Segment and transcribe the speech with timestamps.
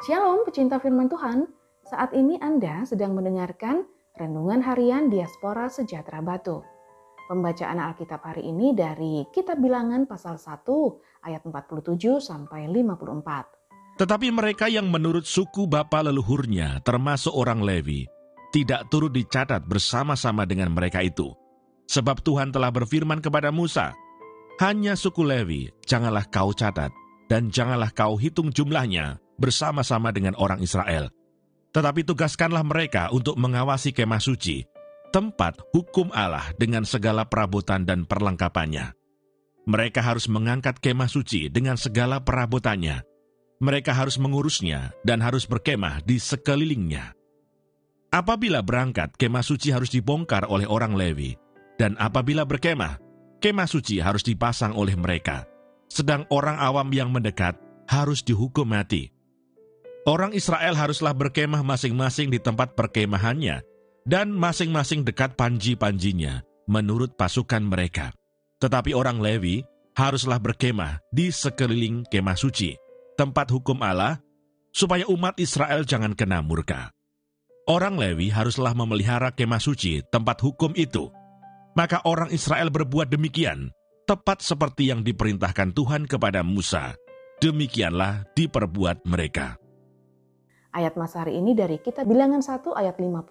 [0.00, 1.44] Shalom pecinta firman Tuhan,
[1.84, 3.84] saat ini Anda sedang mendengarkan
[4.16, 6.64] Renungan Harian Diaspora Sejahtera Batu.
[7.28, 10.64] Pembacaan Alkitab hari ini dari Kitab Bilangan pasal 1
[11.28, 14.00] ayat 47 sampai 54.
[14.00, 18.08] Tetapi mereka yang menurut suku bapa leluhurnya termasuk orang Levi
[18.56, 21.28] tidak turut dicatat bersama-sama dengan mereka itu.
[21.92, 23.92] Sebab Tuhan telah berfirman kepada Musa,
[24.64, 26.88] Hanya suku Levi janganlah kau catat
[27.28, 31.08] dan janganlah kau hitung jumlahnya bersama-sama dengan orang Israel.
[31.72, 34.62] Tetapi tugaskanlah mereka untuk mengawasi kemah suci,
[35.10, 38.94] tempat hukum Allah dengan segala perabotan dan perlengkapannya.
[39.64, 43.06] Mereka harus mengangkat kemah suci dengan segala perabotannya.
[43.60, 47.12] Mereka harus mengurusnya dan harus berkemah di sekelilingnya.
[48.10, 51.38] Apabila berangkat, kemah suci harus dibongkar oleh orang Lewi,
[51.78, 52.98] dan apabila berkemah,
[53.38, 55.46] kemah suci harus dipasang oleh mereka.
[55.86, 57.54] Sedang orang awam yang mendekat
[57.86, 59.14] harus dihukum mati.
[60.08, 63.60] Orang Israel haruslah berkemah masing-masing di tempat perkemahannya,
[64.08, 68.16] dan masing-masing dekat panji-panjinya, menurut pasukan mereka.
[68.64, 69.60] Tetapi orang Lewi
[69.92, 72.72] haruslah berkemah di sekeliling kemah suci,
[73.20, 74.16] tempat hukum Allah,
[74.72, 76.88] supaya umat Israel jangan kena murka.
[77.68, 81.12] Orang Lewi haruslah memelihara kemah suci, tempat hukum itu.
[81.76, 83.68] Maka orang Israel berbuat demikian,
[84.08, 86.96] tepat seperti yang diperintahkan Tuhan kepada Musa.
[87.38, 89.60] Demikianlah diperbuat mereka.
[90.70, 93.26] Ayat Mas hari ini dari Kitab Bilangan 1 ayat 50.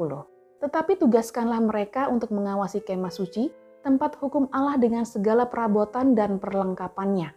[0.60, 3.48] Tetapi tugaskanlah mereka untuk mengawasi kemah suci,
[3.80, 7.32] tempat hukum Allah dengan segala perabotan dan perlengkapannya.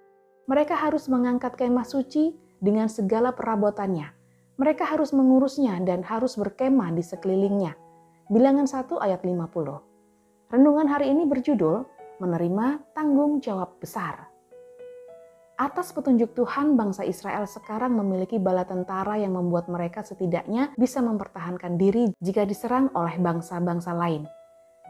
[0.51, 4.11] Mereka harus mengangkat kemah suci dengan segala perabotannya.
[4.59, 7.79] Mereka harus mengurusnya dan harus berkemah di sekelilingnya.
[8.27, 10.51] Bilangan 1 ayat 50.
[10.51, 11.87] Renungan hari ini berjudul
[12.19, 14.32] Menerima Tanggung Jawab Besar.
[15.63, 21.79] Atas petunjuk Tuhan, bangsa Israel sekarang memiliki bala tentara yang membuat mereka setidaknya bisa mempertahankan
[21.79, 24.27] diri jika diserang oleh bangsa-bangsa lain.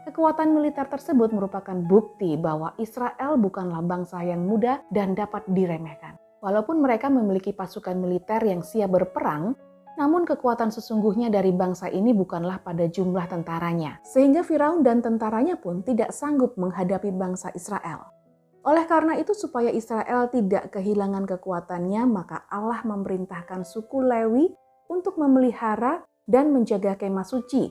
[0.09, 6.17] Kekuatan militer tersebut merupakan bukti bahwa Israel bukanlah bangsa yang mudah dan dapat diremehkan.
[6.41, 9.53] Walaupun mereka memiliki pasukan militer yang siap berperang,
[10.01, 15.85] namun kekuatan sesungguhnya dari bangsa ini bukanlah pada jumlah tentaranya, sehingga Firaun dan tentaranya pun
[15.85, 18.22] tidak sanggup menghadapi bangsa Israel.
[18.63, 24.47] Oleh karena itu, supaya Israel tidak kehilangan kekuatannya, maka Allah memerintahkan suku Lewi
[24.87, 27.67] untuk memelihara dan menjaga kemah suci,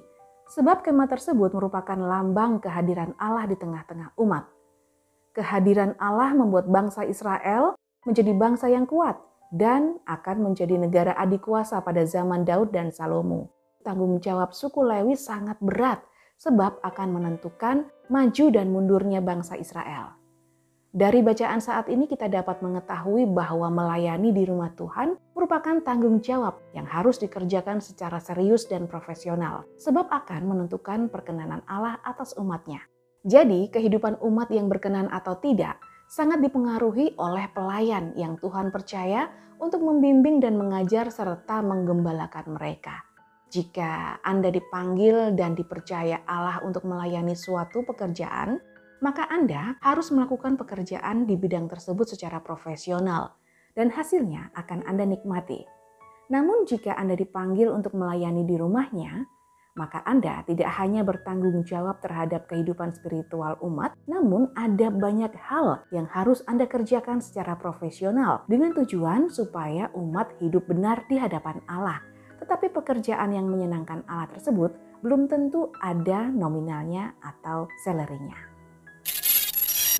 [0.52, 4.44] sebab kemah tersebut merupakan lambang kehadiran Allah di tengah-tengah umat.
[5.32, 7.72] Kehadiran Allah membuat bangsa Israel
[8.04, 9.16] menjadi bangsa yang kuat
[9.48, 13.48] dan akan menjadi negara adik kuasa pada zaman Daud dan Salomo.
[13.80, 16.04] Tanggung jawab suku Lewi sangat berat,
[16.36, 20.21] sebab akan menentukan maju dan mundurnya bangsa Israel.
[20.92, 26.60] Dari bacaan saat ini kita dapat mengetahui bahwa melayani di rumah Tuhan merupakan tanggung jawab
[26.76, 32.84] yang harus dikerjakan secara serius dan profesional, sebab akan menentukan perkenanan Allah atas umatnya.
[33.24, 35.80] Jadi, kehidupan umat yang berkenan atau tidak
[36.12, 39.32] sangat dipengaruhi oleh pelayan yang Tuhan percaya
[39.64, 43.00] untuk membimbing dan mengajar serta menggembalakan mereka.
[43.48, 48.60] Jika Anda dipanggil dan dipercaya Allah untuk melayani suatu pekerjaan,
[49.02, 53.34] maka Anda harus melakukan pekerjaan di bidang tersebut secara profesional
[53.74, 55.66] dan hasilnya akan Anda nikmati.
[56.30, 59.26] Namun jika Anda dipanggil untuk melayani di rumahnya,
[59.74, 66.06] maka Anda tidak hanya bertanggung jawab terhadap kehidupan spiritual umat, namun ada banyak hal yang
[66.06, 72.04] harus Anda kerjakan secara profesional dengan tujuan supaya umat hidup benar di hadapan Allah.
[72.38, 78.51] Tetapi pekerjaan yang menyenangkan Allah tersebut belum tentu ada nominalnya atau salary-nya.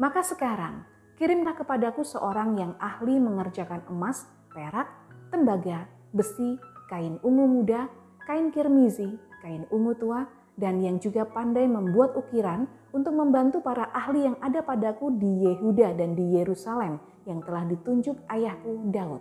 [0.01, 0.89] Maka sekarang,
[1.21, 4.89] kirimlah kepadaku seorang yang ahli mengerjakan emas, perak,
[5.29, 5.85] tembaga,
[6.17, 6.57] besi,
[6.89, 7.93] kain ungu muda,
[8.25, 10.25] kain kirmizi, kain ungu tua,
[10.57, 12.65] dan yang juga pandai membuat ukiran
[12.97, 16.97] untuk membantu para ahli yang ada padaku di Yehuda dan di Yerusalem
[17.29, 19.21] yang telah ditunjuk ayahku Daud.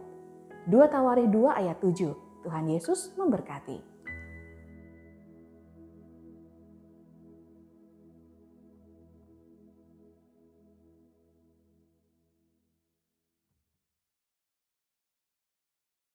[0.72, 2.48] 2 Tawarikh 2 ayat 7.
[2.48, 3.91] Tuhan Yesus memberkati.